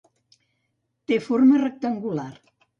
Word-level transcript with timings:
Té 1.13 1.21
forma 1.27 1.63
rectangular. 1.65 2.29